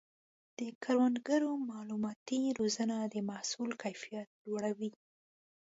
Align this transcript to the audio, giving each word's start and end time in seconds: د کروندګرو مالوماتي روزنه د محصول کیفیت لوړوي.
د 0.57 0.59
کروندګرو 0.83 1.51
مالوماتي 1.69 2.41
روزنه 2.59 2.97
د 3.13 3.15
محصول 3.29 3.69
کیفیت 3.83 4.27
لوړوي. 4.45 4.91